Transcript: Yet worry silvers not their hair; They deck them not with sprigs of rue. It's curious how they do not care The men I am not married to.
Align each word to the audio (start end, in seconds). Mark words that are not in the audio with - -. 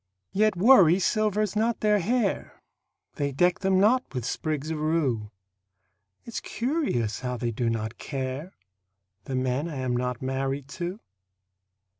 Yet 0.31 0.55
worry 0.55 0.97
silvers 0.97 1.55
not 1.55 1.81
their 1.81 1.99
hair; 1.99 2.63
They 3.17 3.31
deck 3.31 3.59
them 3.59 3.79
not 3.79 4.15
with 4.15 4.25
sprigs 4.25 4.71
of 4.71 4.79
rue. 4.79 5.29
It's 6.25 6.39
curious 6.41 7.19
how 7.19 7.37
they 7.37 7.51
do 7.51 7.69
not 7.69 7.99
care 7.99 8.55
The 9.25 9.35
men 9.35 9.69
I 9.69 9.75
am 9.75 9.95
not 9.95 10.19
married 10.19 10.67
to. 10.69 11.01